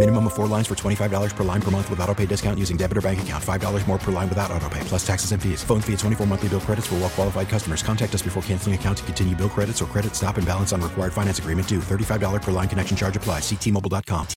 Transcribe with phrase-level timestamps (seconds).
[0.00, 2.78] Minimum of four lines for $25 per line per month with auto pay discount using
[2.78, 3.44] debit or bank account.
[3.44, 5.62] $5 more per line without auto pay, plus taxes and fees.
[5.62, 7.82] Phone fee at 24 monthly bill credits for well qualified customers.
[7.82, 10.80] Contact us before canceling account to continue bill credits or credit stop and balance on
[10.80, 11.80] required finance agreement due.
[11.80, 13.42] $35 per line connection charge applies.
[13.42, 14.28] Ctmobile.com.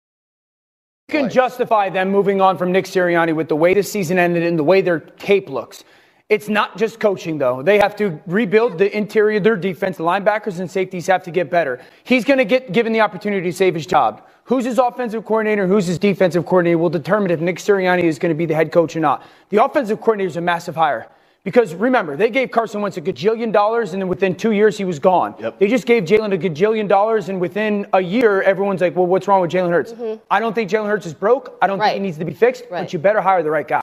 [1.08, 4.44] You can justify them moving on from Nick Sirianni with the way the season ended
[4.44, 5.86] and the way their tape looks.
[6.28, 7.64] It's not just coaching, though.
[7.64, 9.96] They have to rebuild the interior, their defense.
[9.96, 11.80] The linebackers and safeties have to get better.
[12.04, 14.28] He's going to get given the opportunity to save his job.
[14.46, 18.30] Who's his offensive coordinator, who's his defensive coordinator will determine if Nick Sirianni is going
[18.32, 19.24] to be the head coach or not.
[19.50, 21.08] The offensive coordinator is a massive hire.
[21.46, 24.86] Because remember, they gave Carson Wentz a gajillion dollars, and then within two years, he
[24.86, 25.36] was gone.
[25.40, 25.60] Yep.
[25.60, 29.28] They just gave Jalen a gajillion dollars, and within a year, everyone's like, well, what's
[29.28, 29.92] wrong with Jalen Hurts?
[29.92, 30.24] Mm-hmm.
[30.32, 31.58] I don't think Jalen Hurts is broke.
[31.62, 31.90] I don't Right.
[31.92, 32.82] think he needs to be fixed, Right.
[32.84, 33.82] but you better hire the right guy.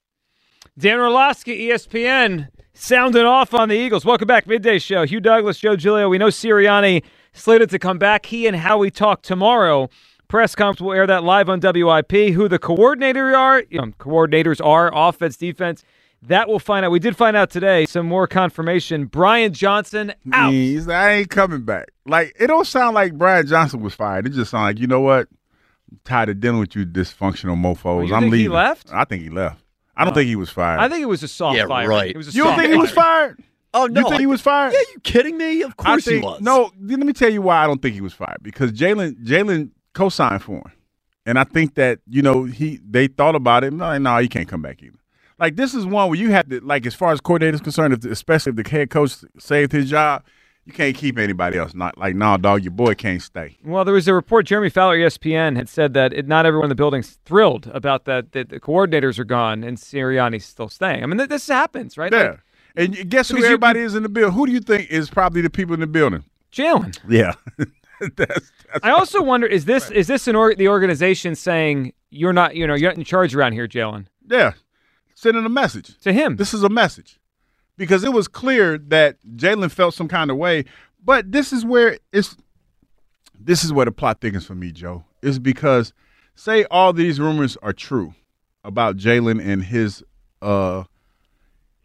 [0.78, 4.06] Dan Orlovsky, ESPN, sounding off on the Eagles.
[4.06, 5.05] Welcome back, midday show.
[5.05, 6.08] Hugh Douglas, Joe Giglio.
[6.08, 7.03] We know Sirianni
[7.34, 8.25] slated to come back.
[8.27, 9.91] He and Howie talk tomorrow.
[10.31, 12.12] Press conference will air that live on WIP.
[12.12, 15.83] Who the coordinator are, you know, coordinators are, offense, defense.
[16.22, 16.92] That we'll find out.
[16.92, 19.06] We did find out today some more confirmation.
[19.06, 20.53] Brian Johnson out.
[20.53, 21.89] He's, I ain't coming back.
[22.06, 24.25] Like it don't sound like Brian Johnson was fired.
[24.28, 25.27] It just sounds like you know what?
[25.91, 27.84] I'm tired of dealing with you dysfunctional mofos.
[27.84, 28.92] Oh, you I'm think he left?
[28.92, 29.65] I think he left.
[29.97, 30.78] I don't think he was fired.
[30.78, 31.89] I think it was a soft Yeah, fire.
[31.89, 32.11] right.
[32.11, 33.42] It was a you don't soft think he was fired?
[33.75, 34.00] Oh no!
[34.03, 34.75] You think he was fired?
[34.75, 35.62] Yeah, you kidding me?
[35.62, 36.41] Of course think, he was.
[36.41, 38.38] No, let me tell you why I don't think he was fired.
[38.43, 40.73] Because Jalen Jalen co-signed for him,
[41.27, 43.73] and I think that you know he they thought about it.
[43.73, 44.97] No, no, he can't come back either.
[45.39, 48.05] Like this is one where you have to like as far as coordinators concerned, if,
[48.05, 50.23] especially if the head coach saved his job,
[50.67, 51.75] you can't keep anybody else.
[51.75, 53.56] Not like nah, dog, your boy can't stay.
[53.65, 54.47] Well, there was a report.
[54.47, 58.33] Jeremy Fowler, ESPN, had said that it, not everyone in the building's thrilled about that.
[58.33, 61.03] That the coordinators are gone and Sirianni's still staying.
[61.03, 62.12] I mean, th- this happens, right?
[62.12, 62.19] Yeah.
[62.19, 62.39] Like,
[62.77, 64.34] and guess who because you- everybody is in the building?
[64.34, 66.25] Who do you think is probably the people in the building?
[66.53, 66.99] Jalen.
[67.09, 67.34] Yeah.
[68.16, 72.33] that's, that's I also wonder is this is this an or, the organization saying you're
[72.33, 74.06] not you know you're not in charge around here, Jalen?
[74.28, 74.53] yeah.
[75.15, 75.99] Sending a message.
[75.99, 76.37] To him.
[76.37, 77.21] This is a message.
[77.77, 80.65] Because it was clear that Jalen felt some kind of way.
[81.05, 82.37] But this is where it's
[83.38, 85.05] this is where the plot thickens for me, Joe.
[85.21, 85.93] Is because
[86.34, 88.15] say all these rumors are true
[88.65, 90.03] about Jalen and his
[90.41, 90.84] uh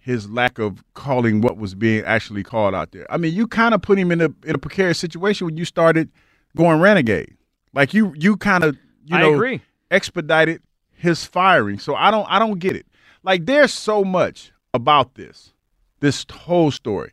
[0.06, 3.12] his lack of calling what was being actually called out there.
[3.12, 5.66] I mean, you kind of put him in a in a precarious situation when you
[5.66, 6.12] started
[6.56, 7.36] going renegade.
[7.74, 9.62] Like you you kind of you I know agree.
[9.90, 10.62] expedited
[10.92, 11.80] his firing.
[11.80, 12.86] So I don't I don't get it.
[13.24, 15.54] Like there's so much about this
[16.02, 17.12] this whole story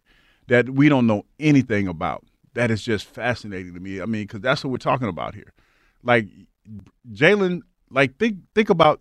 [0.48, 2.26] that we don't know anything about.
[2.52, 4.02] That is just fascinating to me.
[4.02, 5.54] I mean, because that's what we're talking about here.
[6.02, 6.26] Like
[7.10, 9.00] Jalen, like think think about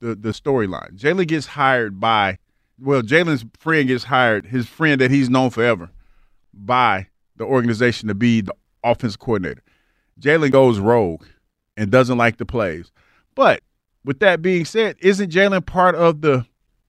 [0.00, 0.98] the the storyline.
[0.98, 2.36] Jalen gets hired by,
[2.80, 5.90] well, Jalen's friend gets hired, his friend that he's known forever,
[6.52, 8.54] by the organization to be the
[8.84, 9.62] offense coordinator.
[10.20, 11.24] Jalen goes rogue
[11.76, 12.92] and doesn't like the plays.
[13.34, 13.62] But
[14.04, 16.46] with that being said, isn't Jalen part of the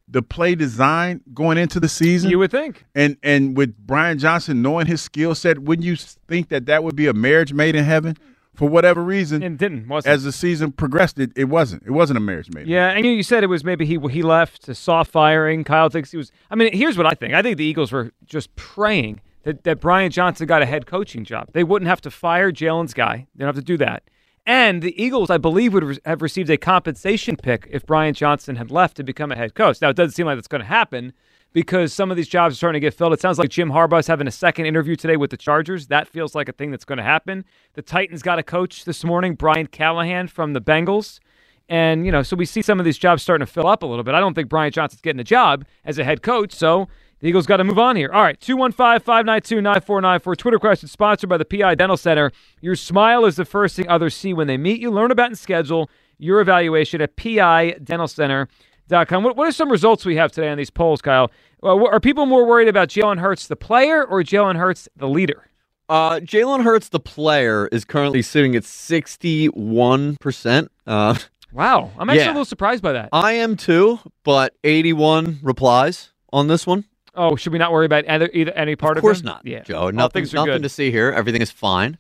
[0.08, 2.30] the play design going into the season?
[2.30, 2.86] You would think.
[2.94, 6.96] And and with Brian Johnson knowing his skill set, wouldn't you think that that would
[6.96, 8.18] be a marriage made in heaven?
[8.62, 9.88] For whatever reason, It didn't.
[9.88, 10.14] Wasn't.
[10.14, 11.82] as the season progressed, it, it wasn't.
[11.84, 12.68] It wasn't a marriage made.
[12.68, 15.64] Yeah, and you, you said it was maybe he he left to soft firing.
[15.64, 16.32] Kyle thinks he was.
[16.52, 17.34] I mean, here's what I think.
[17.34, 21.26] I think the Eagles were just praying that, that Brian Johnson got a head coaching
[21.26, 21.48] job.
[21.54, 23.26] They wouldn't have to fire Jalen's guy.
[23.34, 24.04] They don't have to do that.
[24.46, 28.70] And the Eagles, I believe, would have received a compensation pick if Brian Johnson had
[28.70, 29.82] left to become a head coach.
[29.82, 31.14] Now, it doesn't seem like that's going to happen
[31.54, 33.14] because some of these jobs are starting to get filled.
[33.14, 35.88] It sounds like Jim Harbaugh's having a second interview today with the Chargers.
[35.88, 37.46] That feels like a thing that's going to happen.
[37.74, 41.20] The Titans got a coach this morning, Brian Callahan from the Bengals.
[41.68, 43.86] And, you know, so we see some of these jobs starting to fill up a
[43.86, 44.14] little bit.
[44.14, 46.90] I don't think Brian Johnson's getting a job as a head coach, so
[47.20, 48.12] the Eagles got to move on here.
[48.12, 50.36] All right, 215 592 9494.
[50.36, 52.32] Twitter question sponsored by the PI Dental Center.
[52.60, 54.92] Your smile is the first thing others see when they meet you.
[54.92, 57.16] Learn about and schedule your evaluation at
[58.92, 59.24] PIDentalCenter.com.
[59.24, 61.32] What, what are some results we have today on these polls, Kyle?
[61.64, 65.48] Uh, are people more worried about Jalen Hurts, the player, or Jalen Hurts, the leader?
[65.90, 70.68] Uh, Jalen Hurts, the player, is currently sitting at 61%.
[70.88, 71.16] Uh,
[71.54, 72.28] Wow, I'm actually Yeah.
[72.28, 73.10] a little surprised by that.
[73.12, 76.86] I am too, but 81 replies on this one.
[77.14, 79.60] Oh, should we not worry about either, either any part of, Of course not, Yeah,
[79.64, 79.90] Joe.
[79.90, 80.64] Nothing, nothing good.
[80.64, 81.12] to see here.
[81.12, 81.98] Everything is fine.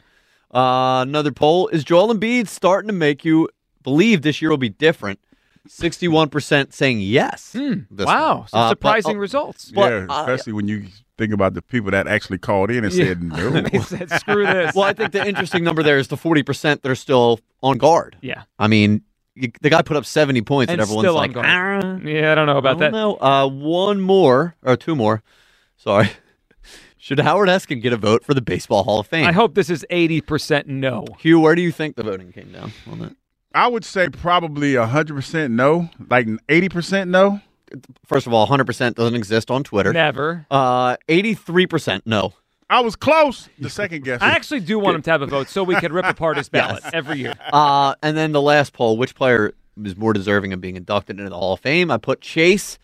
[0.55, 3.49] Uh, another poll is Joel Embiid starting to make you
[3.83, 5.19] believe this year will be different.
[5.69, 7.51] 61% saying yes.
[7.51, 7.79] this Hmm.
[7.97, 8.47] wow, one.
[8.47, 9.71] some Uh, but, surprising uh, results.
[9.73, 10.87] But, yeah, uh, especially when you
[11.17, 13.05] think about the people that actually called in and Yeah.
[13.05, 13.49] said no.
[13.61, 16.89] they said, "Screw this." Well, I think the interesting number there is the 40% that
[16.89, 18.17] are still on guard.
[18.21, 19.01] yeah, I mean,
[19.35, 21.45] you, the guy put up 70 points, and, And everyone's still on like, guard.
[21.47, 22.31] "Ah, yeah.
[22.31, 22.91] I don't know about I that.
[22.91, 23.17] don't know.
[23.21, 25.21] Uh, one more, or two more.
[25.77, 26.09] Sorry.
[26.97, 29.25] Should Howard Eskin get a vote for the Baseball Hall of Fame?
[29.25, 31.05] I hope this is 80% no.
[31.19, 33.15] Hugh, where do you think the voting came down on that?
[33.53, 37.41] I would say probably 100% no, like 80% no.
[38.05, 39.93] First of all, 100% doesn't exist on Twitter.
[39.93, 40.45] Never.
[40.51, 42.33] Uh, 83% no.
[42.69, 43.49] I was close.
[43.59, 44.21] The second guess.
[44.21, 46.47] I actually do want him to have a vote so we can rip apart his
[46.57, 47.33] ballot every year.
[47.51, 49.53] Uh, and then the last poll, which player
[49.83, 51.91] is more deserving of being inducted into the Hall of Fame?
[51.91, 52.79] I put Chase,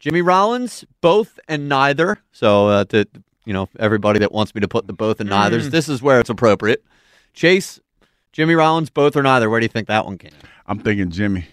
[0.00, 2.18] Jimmy Rollins, both and neither.
[2.32, 3.06] So uh, to
[3.44, 5.70] you know everybody that wants me to put the both and neithers, Mm.
[5.70, 6.82] this is where it's appropriate.
[7.34, 7.78] Chase,
[8.36, 9.48] Jimmy Rollins, both or neither.
[9.48, 10.30] Where do you think that one came?
[10.66, 11.46] I'm thinking Jimmy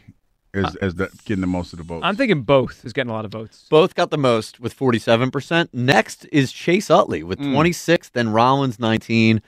[0.54, 2.02] is as the, getting the most of the votes.
[2.04, 3.68] I'm thinking both is getting a lot of votes.
[3.70, 5.70] Both got the most with 47%.
[5.72, 7.54] Next is Chase Utley with Mm.
[7.54, 9.42] 26, then Rollins 19,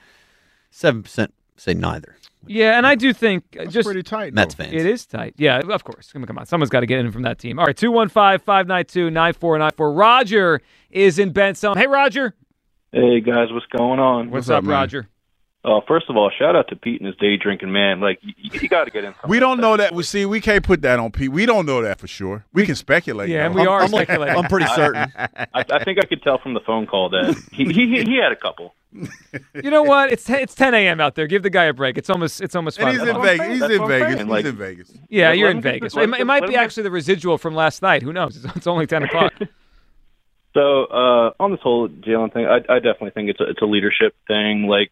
[0.72, 1.28] 7%
[1.58, 2.16] say neither.
[2.46, 4.32] Yeah, and I do think uh, That's just pretty tight.
[4.32, 4.64] Mets though.
[4.64, 4.74] fans.
[4.74, 5.34] It is tight.
[5.36, 6.12] Yeah, of course.
[6.12, 6.46] Come on, come on.
[6.46, 7.58] Someone's got to get in from that team.
[7.58, 9.92] All right, 215 592 9494.
[9.92, 11.76] Roger is in Benson.
[11.76, 12.34] Hey, Roger.
[12.92, 14.30] Hey guys, what's going on?
[14.30, 14.70] What's, What's up, up, man?
[14.72, 15.08] Roger?
[15.66, 17.98] Uh, first of all, shout out to Pete and his day drinking man.
[18.00, 18.32] Like you,
[18.62, 19.12] you got to get in.
[19.26, 19.92] We don't know that.
[19.92, 20.24] We see.
[20.24, 21.32] We can't put that on Pete.
[21.32, 22.44] We don't know that for sure.
[22.52, 23.28] We can speculate.
[23.30, 23.46] Yeah, though.
[23.46, 24.36] and we are I'm, like- speculating.
[24.38, 25.12] I'm pretty certain.
[25.16, 28.30] I, I think I could tell from the phone call that he he, he had
[28.32, 28.74] a couple.
[29.62, 30.10] You know what?
[30.12, 31.00] It's it's 10 a.m.
[31.00, 31.26] out there.
[31.26, 31.98] Give the guy a break.
[31.98, 33.20] It's almost it's almost And five he's in.
[33.22, 33.46] Vegas.
[33.48, 33.88] He's in Vegas.
[33.88, 34.92] saying, He's like- in Vegas.
[35.10, 35.92] Yeah, you're in Vegas.
[35.94, 38.02] this- It, might- it might be him actually the residual from last night.
[38.02, 38.36] Who knows?
[38.42, 39.32] It's, it's only 10 o'clock.
[40.54, 43.66] So uh, on this whole Jalen thing, I, I definitely think it's a, it's a
[43.66, 44.66] leadership thing.
[44.68, 44.90] Like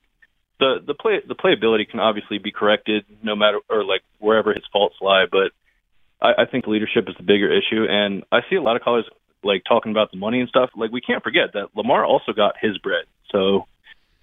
[0.60, 4.64] the the play the playability can obviously be corrected no matter or like wherever his
[4.72, 5.52] faults lie, but
[6.20, 7.86] I, I think leadership is the bigger issue.
[7.88, 9.06] And I see a lot of callers
[9.42, 10.70] like talking about the money and stuff.
[10.76, 13.04] Like we can't forget that Lamar also got his bread.
[13.30, 13.66] So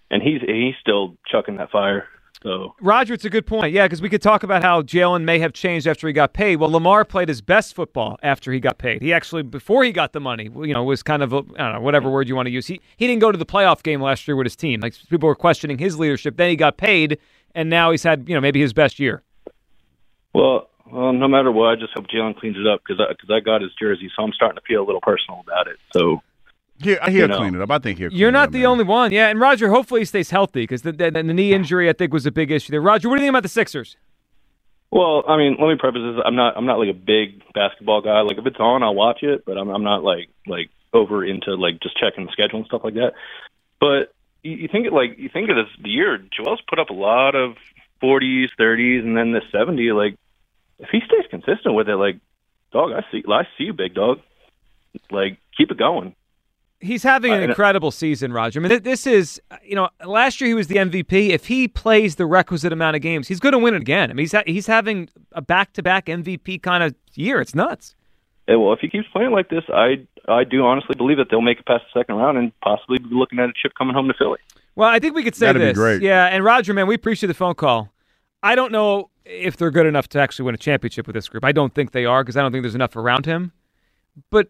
[0.10, 2.07] and he's he's still chucking that fire.
[2.44, 3.72] So Roger, it's a good point.
[3.72, 6.56] Yeah, because we could talk about how Jalen may have changed after he got paid.
[6.56, 9.02] Well, Lamar played his best football after he got paid.
[9.02, 11.74] He actually, before he got the money, you know, was kind of, a, I don't
[11.74, 12.66] know, whatever word you want to use.
[12.66, 14.80] He, he didn't go to the playoff game last year with his team.
[14.80, 16.38] Like, people were questioning his leadership.
[16.38, 17.20] Then he got paid,
[17.54, 19.24] and now he's had, you know, maybe his best year.
[20.34, 20.68] well.
[20.92, 23.40] Well, no matter what, I just hope Jalen cleans it up because I, cause I
[23.40, 25.78] got his jersey, so I'm starting to feel a little personal about it.
[25.94, 26.22] So
[26.83, 27.38] Here, he'll You know.
[27.38, 27.72] clean it up.
[27.72, 28.12] I think he'll.
[28.12, 28.68] You're not up, the man.
[28.68, 29.12] only one.
[29.12, 32.13] Yeah, and Roger, hopefully he stays healthy because the, the, the knee injury, I think,
[32.13, 32.81] was a big issue there.
[32.81, 33.98] Roger, what do you think about the Sixers?
[34.92, 36.22] Well, I mean, let me preface this.
[36.25, 36.57] I'm not.
[36.57, 38.22] I'm not like a big basketball guy.
[38.22, 39.45] Like if it's on, I'll watch it.
[39.45, 39.69] But I'm.
[39.69, 43.13] I'm not like like over into like just checking the schedule and stuff like that.
[43.80, 44.13] But
[44.44, 46.18] you, you think it like you think of this the year.
[46.18, 47.56] Joel's put up a lot of
[48.04, 49.92] 40s, 30s, and then the 70.
[49.94, 50.18] Like
[50.80, 52.18] if he stays consistent with it, like
[52.74, 53.24] dog, I see.
[53.30, 54.19] I see you, big dog.
[55.10, 56.16] Like keep it going.
[56.81, 58.60] He's having an Uh, incredible season, Roger.
[58.60, 61.30] I mean, this is, you know, last year he was the MVP.
[61.30, 64.10] If he plays the requisite amount of games, he's going to win it again.
[64.10, 67.39] I mean, he's ha- he's having a back-to-back MVP kind of year.
[67.39, 67.96] It's nuts.
[68.48, 71.41] Yeah, well, if he keeps playing like this, I I do honestly believe that they'll
[71.41, 74.08] make it past the second round and possibly be looking at a chip coming home
[74.08, 74.39] to Philly.
[74.75, 75.77] Well, I think we could say That'd be this.
[75.77, 76.01] great.
[76.01, 77.89] Yeah, and Roger, man, we appreciate the phone call.
[78.44, 81.44] I don't know if they're good enough to actually win a championship with this group.
[81.46, 83.51] I don't think they are because I don't think there's enough around him.
[84.32, 84.48] But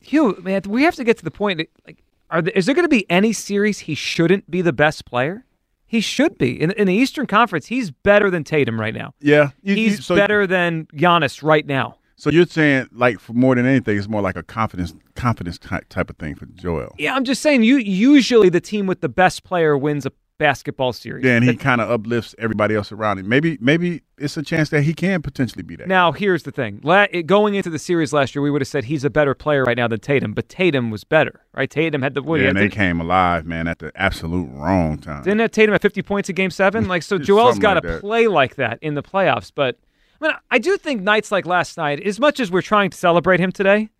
[0.00, 1.58] Hugh, man, we have to get to the point.
[1.58, 4.72] That, like, are there, is there going to be any series he shouldn't be the
[4.72, 5.44] best player?
[5.88, 7.66] He should be in, in the Eastern Conference.
[7.66, 9.14] He's better than Tatum right now.
[9.20, 11.96] Yeah, you- you- He's so- better than Giannis right now.
[12.18, 15.86] So you're saying, like, for more than anything, it's more like a confidence, confidence type
[15.90, 16.94] type of thing for Joel.
[16.98, 17.62] Yeah, I'm just saying.
[17.62, 21.24] You usually the team with the best player wins a basketball series.
[21.24, 23.28] Yeah, and he kind of uplifts everybody else around him.
[23.28, 25.88] Maybe, maybe it's a chance that he can potentially be that.
[25.88, 26.80] Now, here's the thing.
[26.82, 29.34] La- it- going into the series last year, we would have said he's a better
[29.34, 31.70] player right now than Tatum, but Tatum was better, right?
[31.70, 34.98] Tatum had the yeah, had and they the- came alive, man, at the absolute wrong
[34.98, 35.22] time.
[35.22, 36.86] Didn't have Tatum at 50 points in Game Seven?
[36.96, 38.00] Like, so Joel's got to that.
[38.00, 39.50] play like that in the playoffs.
[39.54, 39.78] But
[40.20, 42.96] I mean, I do think nights like last night, as much as we're trying to
[42.96, 43.90] celebrate him today,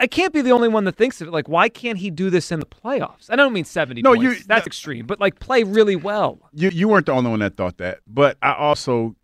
[0.00, 1.30] I, can't be the only one that thinks of it.
[1.30, 3.26] Like, why can't he do this in the playoffs?
[3.30, 4.22] I don't mean 70 No, points.
[4.40, 6.38] you- That's extreme, but like play really well.
[6.52, 9.14] you you weren't the only one that thought that, but I also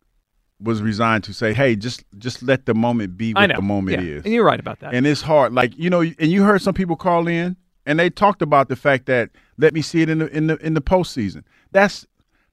[0.61, 4.17] was resigned to say, hey, just just let the moment be what the moment Yeah,
[4.19, 4.25] is.
[4.25, 4.95] and you're right about that.
[4.95, 8.11] And it's hard, like you know, and you heard some people call in and they
[8.11, 10.81] talked about the fact that let me see it in the in the in the
[10.81, 11.43] postseason.
[11.73, 12.07] That's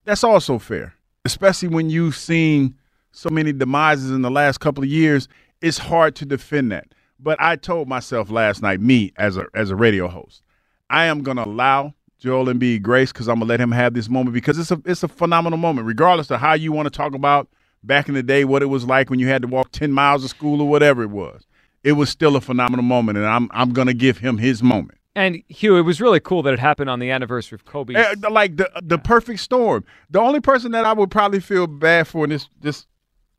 [0.06, 2.76] that's also fair, especially when you've seen
[3.12, 5.28] so many demises in the last couple of years.
[5.62, 6.88] It's hard to defend that.
[7.20, 10.42] But I told myself last night, me as a as a radio host,
[10.90, 14.10] I am going to allow Joel Embiid grace because I'm gonna let him have this
[14.10, 17.14] moment because it's a it's a phenomenal moment, regardless of how you want to talk
[17.14, 17.48] about
[17.84, 20.24] back in the day what it was like when you had to walk ten miles
[20.24, 21.46] to school or whatever it was.
[21.82, 25.00] It was still a phenomenal moment, and I'm I'm gonna give him his moment.
[25.16, 27.96] And Hugh, it was really cool that it happened on the anniversary of Kobe.
[27.96, 29.86] Eh, like the the perfect storm.
[30.10, 32.86] The only person that I would probably feel bad for in this this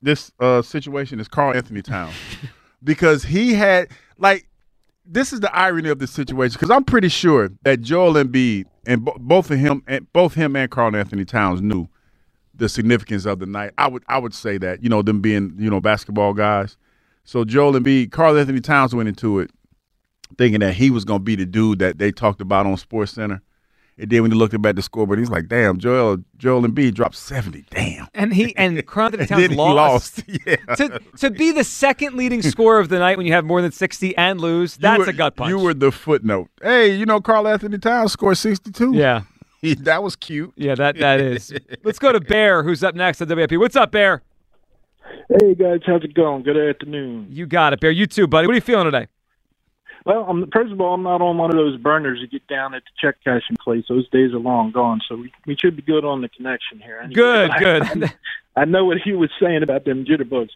[0.01, 2.15] this uh, situation is Karl-Anthony Towns
[2.83, 4.49] because he had like
[5.05, 9.05] this is the irony of the situation because I'm pretty sure that Joel Embiid and
[9.05, 11.89] bo- both of him and both him and Karl-Anthony Towns knew
[12.55, 13.73] the significance of the night.
[13.79, 16.77] I would I would say that you know them being you know basketball guys.
[17.25, 19.51] So Joel Embiid, Karl-Anthony Towns went into it
[20.39, 23.13] thinking that he was going to be the dude that they talked about on Sports
[23.13, 23.43] Center.
[24.01, 26.95] And then when he looked up at the scoreboard, he's like, "Damn, Joel Joel Embiid
[26.95, 27.65] dropped seventy.
[27.71, 30.27] Damn." And he and Karl-Anthony And Towns then he lost.
[30.29, 30.41] lost.
[30.47, 30.57] Yeah.
[30.77, 33.73] To to be the second leading scorer of the night when you have more than
[33.73, 35.51] sixty and lose, that's were- a gut punch.
[35.51, 36.49] You were the footnote.
[36.63, 38.95] Hey, you know Karl-Anthony Towns scored sixty two.
[38.95, 39.23] Yeah.
[39.81, 40.53] that was cute.
[40.57, 41.53] Yeah, that that is.
[41.85, 43.53] Let's go to Bear, who's up next on WIP.
[43.53, 44.23] What's up, Bear?
[45.41, 46.43] Hey guys, how's it going?
[46.43, 47.27] Good afternoon.
[47.31, 47.91] You got it, Bear.
[47.91, 48.47] You too, buddy.
[48.47, 49.09] What are you feeling today?
[50.07, 52.75] Well, I'm, first of all, I'm not on one of those burners that get down
[52.75, 53.85] at the check cashing place.
[53.89, 56.99] Those days are long gone, so we we should be good on the connection here.
[56.99, 58.13] Anyway, Good, I- good.
[58.57, 60.51] I, know what he was saying about them jitterbugs.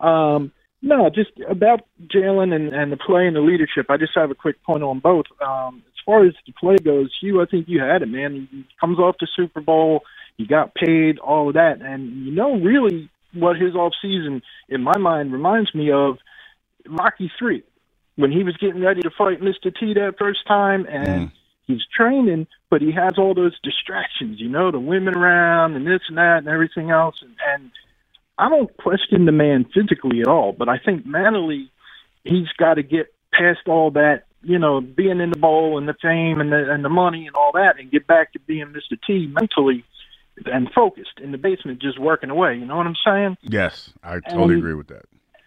[0.00, 3.86] Um, no, just about Jalen and, and the play and the leadership.
[3.88, 5.26] I just have a quick point on both.
[5.40, 8.48] Um, as far as the play goes, Hugh, I think you had it, man.
[8.50, 10.02] He comes off the Super Bowl,
[10.36, 14.82] he got paid, all of that, and you know really what his off season, in
[14.82, 16.18] my mind, reminds me of
[16.86, 17.64] Rocky Three
[18.16, 19.74] when he was getting ready to fight Mr.
[19.74, 21.32] T that first time, and mm.
[21.66, 26.00] he's training, but he has all those distractions, you know, the women around and this
[26.08, 27.70] and that and everything else, and, and
[28.38, 31.70] I don't question the man physically at all, but I think mentally
[32.24, 35.94] he's got to get past all that, you know, being in the bowl and the
[36.00, 38.98] fame and the and the money and all that, and get back to being Mr.
[39.06, 39.84] T mentally
[40.46, 42.56] and focused in the basement, just working away.
[42.56, 43.36] You know what I'm saying?
[43.42, 45.06] Yes, I totally And- agree with that.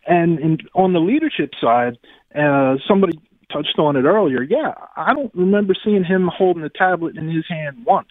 [0.09, 1.97] And in, on the leadership side,
[2.37, 3.19] uh, somebody
[3.51, 4.43] touched on it earlier.
[4.43, 8.09] Yeah, I don't remember seeing him holding a tablet in his hand once.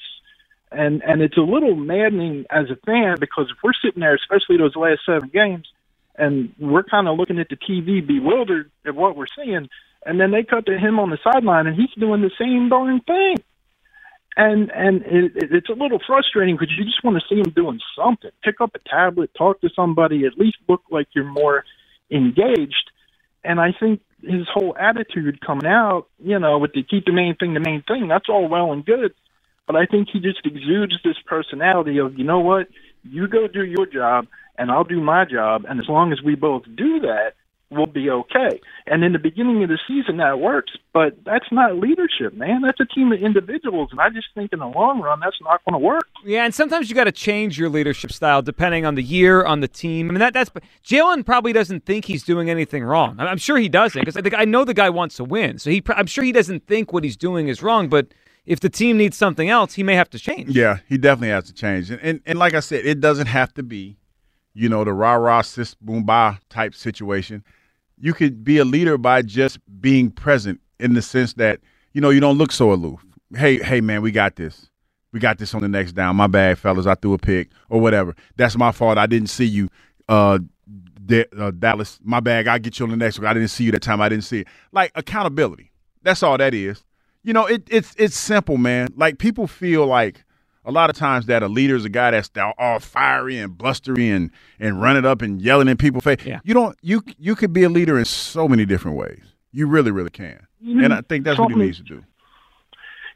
[0.73, 4.57] And and it's a little maddening as a fan because if we're sitting there, especially
[4.57, 5.69] those last seven games,
[6.17, 9.69] and we're kind of looking at the TV bewildered at what we're seeing,
[10.05, 13.01] and then they cut to him on the sideline and he's doing the same darn
[13.01, 13.37] thing.
[14.37, 17.53] And and it, it, it's a little frustrating because you just want to see him
[17.55, 18.31] doing something.
[18.43, 21.65] Pick up a tablet, talk to somebody, at least look like you're more
[22.11, 22.91] engaged.
[23.45, 27.37] And I think his whole attitude coming out, you know, with the keep the main
[27.37, 29.15] thing the main thing, that's all well and good.
[29.67, 32.69] But I think he just exudes this personality of, you know what,
[33.03, 35.65] you go do your job and I'll do my job.
[35.69, 37.35] And as long as we both do that,
[37.71, 38.61] we'll be okay.
[38.87, 40.73] And in the beginning of the season, that works.
[40.93, 42.63] But that's not leadership, man.
[42.63, 43.89] That's a team of individuals.
[43.91, 46.09] And I just think in the long run, that's not going to work.
[46.25, 49.61] Yeah, and sometimes you got to change your leadership style depending on the year, on
[49.61, 50.09] the team.
[50.09, 50.51] I mean, that that's
[50.85, 53.17] Jalen probably doesn't think he's doing anything wrong.
[53.19, 55.69] I'm I'm sure he doesn't because I, I know the guy wants to win, so
[55.69, 57.89] he I'm sure he doesn't think what he's doing is wrong.
[57.89, 58.07] But
[58.47, 60.57] if the team needs something else, he may have to change.
[60.57, 61.91] Yeah, he definitely has to change.
[61.91, 63.99] And, and and like I said, it doesn't have to be,
[64.55, 67.45] you know, the rah rah sis boom bah type situation.
[67.99, 71.61] You could be a leader by just being present in the sense that,
[71.93, 73.05] you know, you don't look so aloof.
[73.35, 74.69] Hey, hey man, we got this.
[75.13, 76.17] We got this on the next down.
[76.17, 76.87] My bad, fellas.
[76.87, 78.15] I threw a pick or whatever.
[78.37, 78.99] That's my fault.
[78.99, 79.69] I didn't see you.
[80.09, 80.39] Uh
[81.39, 82.47] uh, Dallas, my bag.
[82.47, 83.29] I'll get you on the next one.
[83.29, 84.01] I didn't see you that time.
[84.01, 84.49] I didn't see it.
[84.73, 85.71] Like accountability.
[86.03, 86.83] That's all that is.
[87.23, 88.89] You know, it, it's it's simple, man.
[88.97, 90.25] Like people feel like
[90.67, 93.57] a lot of times that a leader is a guy that's all- all fiery and
[93.57, 94.31] blustery and
[94.61, 96.25] and running up and yelling in people's face.
[96.27, 96.41] Yeah.
[96.45, 99.23] You don't you you could be a leader in so many different ways.
[99.53, 100.47] You really, really can.
[100.65, 100.85] Mhm.
[100.85, 102.03] And I think that's what he needs to do.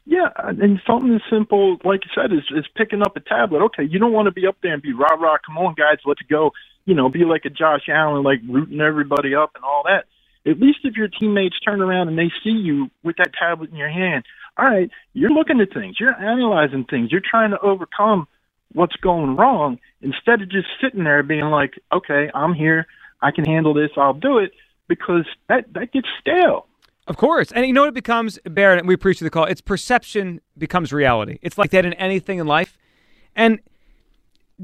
[0.05, 3.61] Yeah, and something as simple, like you said, is, is picking up a tablet.
[3.65, 5.37] Okay, you don't want to be up there and be rah rah.
[5.45, 6.51] Come on, guys, let's go.
[6.85, 10.05] You know, be like a Josh Allen, like rooting everybody up and all that.
[10.49, 13.75] At least if your teammates turn around and they see you with that tablet in
[13.77, 14.23] your hand,
[14.57, 18.27] all right, you're looking at things, you're analyzing things, you're trying to overcome
[18.73, 22.87] what's going wrong instead of just sitting there being like, okay, I'm here,
[23.21, 24.51] I can handle this, I'll do it,
[24.87, 26.67] because that that gets stale.
[27.07, 27.51] Of course.
[27.51, 29.45] And you know what it becomes, Barrett, we appreciate the call.
[29.45, 31.39] It's perception becomes reality.
[31.41, 32.77] It's like that in anything in life.
[33.35, 33.59] And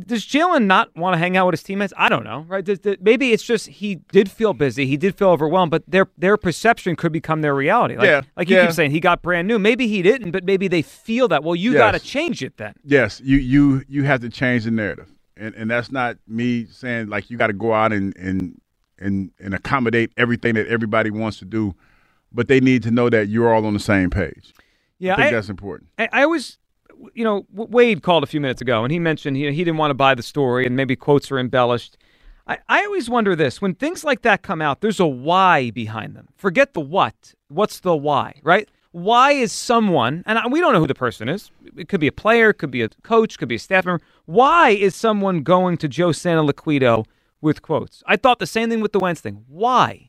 [0.05, 1.93] does Jalen not want to hang out with his teammates?
[1.97, 2.63] I don't know, right?
[2.63, 6.07] Does, does- maybe it's just he did feel busy, he did feel overwhelmed, but their
[6.17, 7.95] their perception could become their reality.
[7.97, 8.65] Like, Yeah, like you yeah.
[8.67, 9.57] keep saying, he got brand new.
[9.59, 11.43] Maybe he didn't, but maybe they feel that.
[11.43, 11.79] Well, you Yes.
[11.79, 12.73] got to change it then.
[12.83, 17.07] Yes, you you you have to change the narrative, and and that's not me saying
[17.07, 18.59] like you got to go out and and
[18.99, 21.75] and and accommodate everything that everybody wants to do,
[22.31, 24.53] but they need to know that you're all on the same page.
[24.99, 25.89] Yeah, I think I- that's important.
[25.99, 26.57] I, I was,
[27.13, 29.91] you know, Wade called a few minutes ago, and he mentioned he, he didn't want
[29.91, 31.97] to buy the story, and maybe quotes are embellished.
[32.47, 36.15] I, I always wonder this when things like that come out, there's a why behind
[36.15, 36.29] them.
[36.35, 37.33] Forget the what.
[37.49, 38.69] What's the why, right?
[38.91, 42.11] Why is someone, and we don't know who the person is, it could be a
[42.11, 44.03] player, could be a coach, could be a staff member.
[44.25, 47.05] Why is someone going to Joe Santoliquito
[47.41, 48.01] with quotes?
[48.07, 49.43] I thought the same thing with the Wentz thing.
[49.47, 50.06] Why?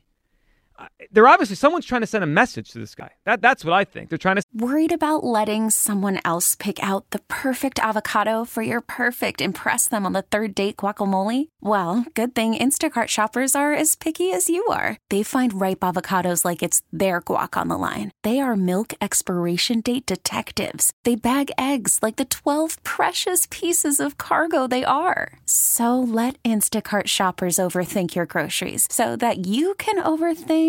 [1.11, 3.11] They're obviously, someone's trying to send a message to this guy.
[3.25, 4.09] That, that's what I think.
[4.09, 8.81] They're trying to Worried about letting someone else pick out the perfect avocado for your
[8.81, 11.49] perfect impress them on the third date guacamole?
[11.61, 14.97] Well, good thing Instacart shoppers are as picky as you are.
[15.09, 18.11] They find ripe avocados like it's their guac on the line.
[18.23, 20.91] They are milk expiration date detectives.
[21.03, 25.39] They bag eggs like the 12 precious pieces of cargo they are.
[25.45, 30.68] So let Instacart shoppers overthink your groceries so that you can overthink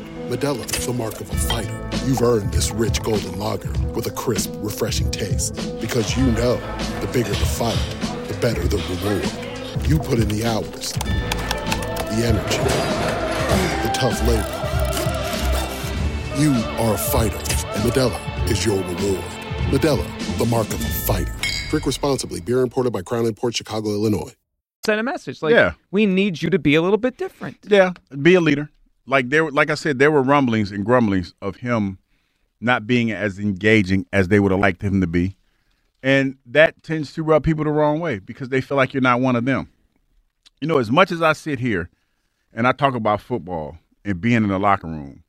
[0.31, 1.89] Modelo is the mark of a fighter.
[2.05, 5.53] You've earned this rich golden lager with a crisp, refreshing taste.
[5.81, 6.55] Because you know
[7.01, 7.77] the bigger the fight,
[8.29, 9.89] the better the reward.
[9.89, 12.59] You put in the hours, the energy,
[13.83, 14.47] the tough labor.
[16.41, 19.25] You are a fighter, and Modelo is your reward.
[19.69, 21.35] Modelo, the mark of a fighter.
[21.69, 22.39] Drink responsibly.
[22.39, 24.33] Beer imported by Crown Port Chicago, Illinois.
[24.85, 25.43] send a message.
[25.43, 25.73] Like, Yeah.
[25.91, 27.57] we need you to be a little bit different.
[27.67, 27.91] Yeah,
[28.21, 28.69] be a leader.
[29.11, 31.99] Like there, like I said, there were rumblings and grumblings of him
[32.61, 35.35] not being as engaging as they would have liked him to be,
[36.01, 39.19] and that tends to rub people the wrong way because they feel like you're not
[39.19, 39.69] one of them.
[40.61, 41.89] You know, as much as I sit here
[42.53, 45.25] and I talk about football and being in the locker room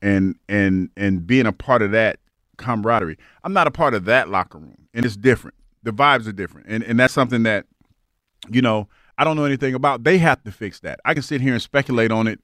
[0.00, 2.20] and and and being a part of that
[2.56, 5.58] camaraderie, I'm not a part of that locker room, and it's different.
[5.82, 7.66] The vibes are different, and and that's something that
[8.48, 10.04] you know, I don't know anything about.
[10.04, 11.00] They have to fix that.
[11.04, 12.40] I can sit here and speculate on it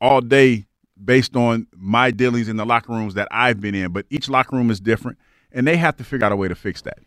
[0.00, 0.66] all day
[1.02, 4.56] based on my dealings in the locker rooms that I've been in, but each locker
[4.56, 5.18] room is different,
[5.52, 6.98] and they have to figure out a way to fix that.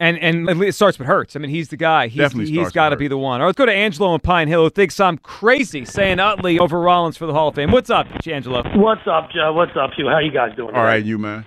[0.00, 1.36] And and it starts with Hurts.
[1.36, 2.08] I mean, he's the guy.
[2.08, 3.40] He's, Definitely he's starts got to be the one.
[3.40, 6.58] All right, let's go to Angelo in Pine Hill, who thinks I'm crazy saying Utley
[6.58, 7.70] over Rollins for the Hall of Fame.
[7.70, 8.64] What's up, Angelo?
[8.74, 9.52] What's up, Joe?
[9.52, 10.08] What's up, Hugh?
[10.08, 10.74] How you guys doing?
[10.74, 11.44] All right, you man.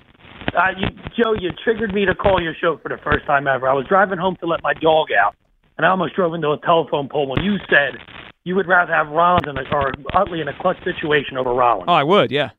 [0.56, 0.88] Uh, you,
[1.22, 3.68] Joe, you triggered me to call your show for the first time ever.
[3.68, 5.36] I was driving home to let my dog out,
[5.78, 8.00] and I almost drove into a telephone pole when you said
[8.46, 11.86] you would rather have Rollins in a, or Utley in a clutch situation over Rollins.
[11.90, 12.52] Oh, I would, yeah.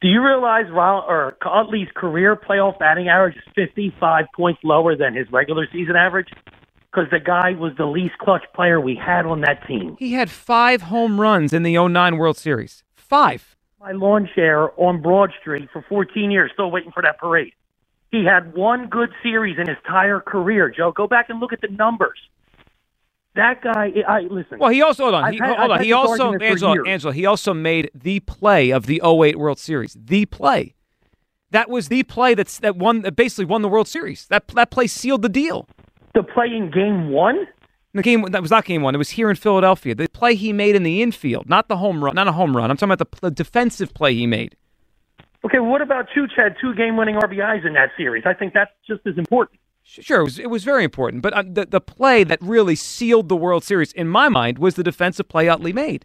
[0.00, 5.14] Do you realize Roll- or Utley's career playoff batting average is 55 points lower than
[5.14, 6.28] his regular season average?
[6.92, 9.96] Because the guy was the least clutch player we had on that team.
[9.98, 12.84] He had five home runs in the 09 World Series.
[12.94, 13.56] Five.
[13.80, 17.52] My lawn chair on Broad Street for 14 years, still waiting for that parade.
[18.12, 20.92] He had one good series in his entire career, Joe.
[20.92, 22.18] Go back and look at the numbers.
[23.34, 24.58] That guy, I listen.
[24.58, 25.32] Well, he also hold on.
[25.32, 25.82] He, had- hold on.
[25.82, 26.86] He also argument for Angelo, years.
[26.86, 27.12] Angelo.
[27.12, 29.96] He also made the play of the 08 World Series.
[30.00, 30.74] The play.
[31.50, 34.26] That was the play that's that won that basically won the World Series.
[34.26, 35.68] That that play sealed the deal.
[36.14, 37.46] The play in Game One.
[37.92, 38.94] The game that was not game one.
[38.96, 39.94] It was here in Philadelphia.
[39.94, 42.68] The play he made in the infield, not the home run, not a home run.
[42.70, 44.56] I'm talking about the, the defensive play he made.
[45.44, 48.24] Okay, well, what about Chooch had two game-winning RBIs in that series?
[48.26, 49.60] I think that's just as important.
[49.86, 53.28] Sure, it was, it was very important, but uh, the the play that really sealed
[53.28, 56.04] the World Series in my mind was the defensive play Utley made.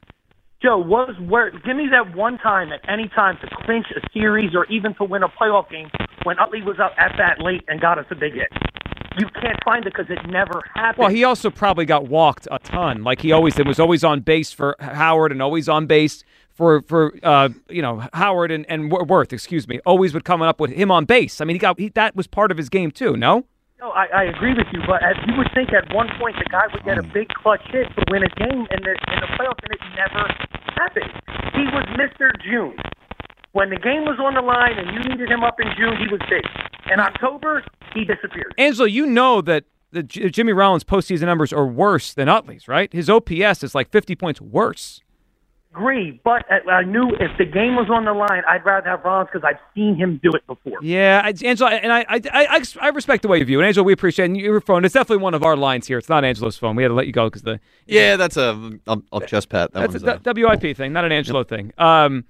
[0.62, 1.52] Joe, was where?
[1.52, 5.06] Give me that one time at any time to clinch a series or even to
[5.06, 5.89] win a playoff game
[6.24, 8.50] when Utley was up at that late and got us a big hit.
[9.18, 11.02] You can't find it because it never happened.
[11.02, 13.65] Well, he also probably got walked a ton, like he always did.
[13.65, 18.06] Was always on base for Howard and always on base for for uh, you know
[18.12, 19.32] Howard and and Werth.
[19.32, 21.39] Excuse me, always would coming up with him on base.
[21.39, 23.15] I mean, he got he, that was part of his game too.
[23.15, 23.46] No.
[23.80, 26.50] No, I, I agree with you, but as you would think at one point the
[26.52, 27.13] guy would get a mm.
[27.13, 30.28] big clutch hit to win a game in the in the playoffs, and it never
[30.76, 31.12] happened.
[31.56, 32.32] He was Mr.
[32.44, 32.76] June.
[33.54, 36.12] When the game was on the line and you needed him up in June, he
[36.12, 36.44] was big.
[36.92, 37.63] In October,
[37.94, 38.54] he disappeared.
[38.58, 42.92] Angelo, you know that the J- Jimmy Rollins postseason numbers are worse than Utley's, right?
[42.92, 45.02] His OPS is like 50 points worse.
[45.72, 49.04] Agree, but I I knew if the game was on the line, I'd rather have
[49.04, 50.80] Rollins because I've seen him do it before.
[50.82, 53.66] Yeah, I, Angelo, and I, I, I, I respect the way you view it.
[53.66, 54.30] Angelo, we appreciate it.
[54.30, 56.00] And your phone, it's definitely one of our lines here.
[56.00, 56.76] It's not Angelo's phone.
[56.76, 58.80] We had to let you go because the Yeah, that's a.
[58.88, 61.72] I'll, I'll just pat that that's one's a a, WIP thing, not an Angelo thing.
[61.78, 62.26] Um,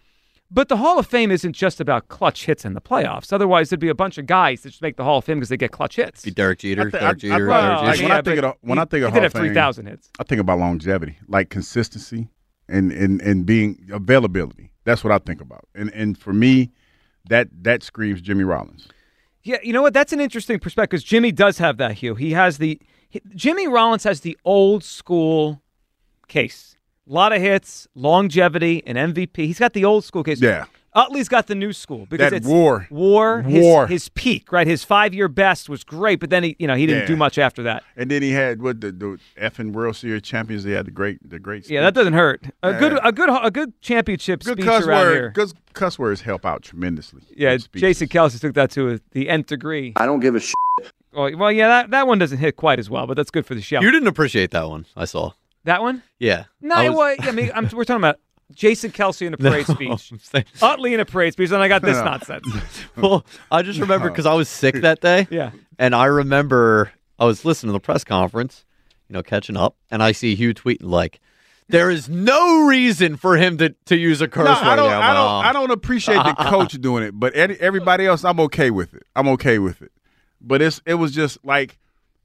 [0.51, 3.31] but the Hall of Fame isn't just about clutch hits in the playoffs.
[3.31, 5.47] Otherwise, there'd be a bunch of guys that just make the Hall of Fame because
[5.49, 6.23] they get clutch hits.
[6.25, 7.85] Be Derek Jeter, I thi- Derek Jeter, I- Derek well, Jeter.
[7.87, 9.21] Like when Yeah, I think of the, when he- I think of he did Hall
[9.21, 10.09] have of Fame, 3,000 hits.
[10.19, 12.27] I think about longevity, like consistency
[12.69, 14.71] and and and being availability.
[14.85, 15.65] That's what I think about.
[15.75, 16.71] And and for me,
[17.29, 18.87] that that screams Jimmy Rollins.
[19.43, 19.93] Yeah, you know what?
[19.93, 22.15] That's an interesting perspective because Jimmy does have that Hugh.
[22.15, 22.79] He has the
[23.09, 25.61] he- Jimmy Rollins has the old school
[26.27, 26.75] case.
[27.09, 29.37] A lot of hits, longevity, and MVP.
[29.37, 30.41] He's got the old school case.
[30.41, 30.65] Yeah.
[30.95, 32.87] Utley's got the new school because That it's war.
[32.89, 33.85] war, War.
[33.87, 34.65] his peak, right?
[34.65, 37.07] His five year best was great, but then he, you know, he didn't Yeah.
[37.07, 37.83] do much after that.
[37.95, 40.63] And then he had what the, the effing World Series champions.
[40.63, 41.69] They had the great the great.
[41.69, 42.45] Yeah, that doesn't hurt.
[42.63, 42.79] A Yeah.
[42.79, 45.13] good, a good, a good championship good speech cuss around word.
[45.13, 45.29] here.
[45.35, 47.21] Good cuss words help out tremendously.
[47.35, 49.93] Yeah, Jason Kelce took that to the nth degree.
[49.95, 50.53] I don't give a shit.
[51.13, 53.55] Well, well, yeah, that, that one doesn't hit quite as well, but that's good for
[53.55, 53.81] the show.
[53.81, 54.85] You didn't appreciate that one.
[54.95, 55.31] I saw.
[55.65, 56.01] that one?
[56.19, 56.45] Yeah.
[56.61, 58.19] No, I I was- I mean, I'm, we're talking about
[58.53, 61.61] Jason Kelce in a No, parade speech, I'm saying- Utley in a parade speech, and
[61.61, 62.03] I got this No.
[62.05, 62.45] nonsense.
[62.97, 65.27] well, I just remember because I was sick that day.
[65.29, 65.51] Yeah.
[65.77, 68.65] And I remember I was listening to the press conference,
[69.07, 71.19] you know, catching up, and I see Hugh tweeting like,
[71.67, 74.91] "There is no reason for him to, to use a curse No, word." I don't.
[74.91, 75.45] I'm I don't.
[75.45, 79.03] I don't appreciate the coach doing it, but everybody else, I'm okay with it.
[79.15, 79.91] I'm okay with it.
[80.41, 81.77] But it's it was just like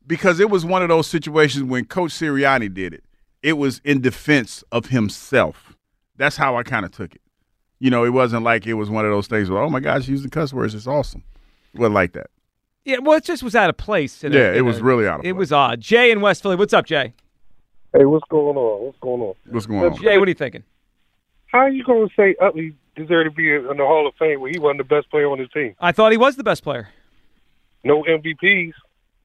[0.06, 3.04] because it was one of those situations when Coach Sirianni did it.
[3.42, 5.73] It was in defense of himself.
[6.16, 7.20] That's how I kind of took it.
[7.81, 10.09] You know, it wasn't like it was one of those things where, oh my gosh,
[10.09, 11.22] using cuss words, it's awesome.
[11.74, 12.31] It wasn't like that.
[12.85, 14.22] Yeah, well, it just was out of place.
[14.22, 15.81] in a- Yeah, it was a- really out of It was odd.
[15.81, 17.14] Jay in West Philly, what's up, Jay?
[17.92, 18.87] Hey, what's going on?
[18.87, 19.35] What's going on?
[19.50, 19.96] What's going on?
[20.03, 20.64] Jay, what are you thinking?
[21.46, 24.40] How are you going to say Utley deserved to be in the Hall of Fame
[24.40, 25.74] when he wasn't the best player on his team?
[25.81, 26.88] I thought he was the best player.
[27.85, 28.72] No MVPs.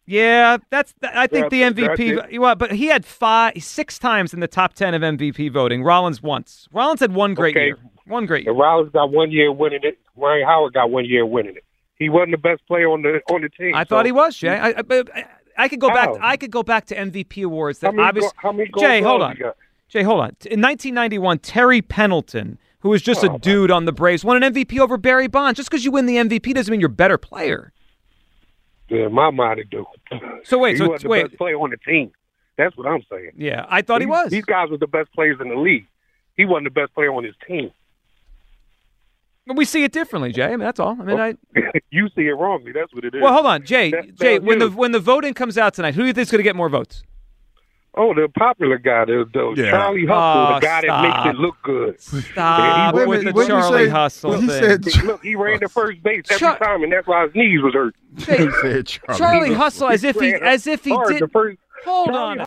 [0.10, 0.94] Yeah, that's.
[1.04, 2.40] I think the that's MVP.
[2.40, 5.84] Well, but he had five, six times in the top ten of MVP voting.
[5.84, 6.68] Rollins once.
[6.74, 7.66] Rollins had one great Okay.
[7.68, 7.78] year.
[8.08, 8.52] One great year.
[8.54, 10.00] And Rollins got one year winning it.
[10.16, 11.64] Ryan Howard got one year winning it.
[12.00, 13.76] He wasn't the best player on the on the team.
[13.76, 14.50] I thought he was, Jay.
[14.58, 15.26] I, I, I-
[15.58, 15.94] I could go How?
[16.14, 16.22] back.
[16.22, 17.80] I could go back to MVP awards.
[17.80, 19.38] That How many obvious- go- how many gold Jay, hold on.
[19.90, 20.30] Jay, hold on.
[20.46, 24.54] In 1991, Terry Pendleton, who was just Oh, a dude on the Braves, won an
[24.54, 25.58] MVP over Barry Bonds.
[25.58, 27.74] Just because you win the MVP doesn't mean you're a better player.
[28.90, 29.86] Yeah, in my mind, it do.
[30.44, 31.24] So wait, he so wasn't the wait.
[31.28, 32.12] best player on the team.
[32.58, 33.32] That's what I'm saying.
[33.38, 34.30] Yeah, I thought he These- was.
[34.32, 35.86] These guys were the best players in the league.
[36.36, 37.72] He wasn't the best player on his team.
[39.48, 40.46] But we see it differently, Jay.
[40.46, 40.96] I mean, that's all.
[41.00, 41.36] I mean, I.
[41.90, 42.72] you see it wrongly.
[42.72, 43.22] That's what it is.
[43.22, 43.92] Well, hold on, Jay.
[44.20, 46.44] Jay, when the when the voting comes out tonight, who do you think's going to
[46.44, 47.04] get more votes?
[47.96, 49.72] Oh, the popular guy, the, the Yeah.
[49.72, 51.04] Charlie Hustle, Oh, the guy stop.
[51.04, 52.00] that makes it look good.
[52.00, 54.84] Stop Yeah, he with ran- the he ran- Charlie Hustle he thing.
[54.84, 57.62] said- Look, he ran to first base every Char- time, and that's why his knees
[57.62, 57.96] was hurt.
[58.16, 59.18] Jay, said Charlie.
[59.18, 61.20] Charlie Hustle, as if he ran as if he did.
[61.22, 62.46] the first- Hold Charlie on.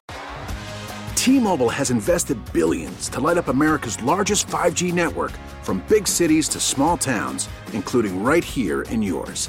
[1.17, 5.31] T-Mobile has invested billions to light up America's largest 5G network
[5.63, 9.49] from big cities to small towns, including right here in yours.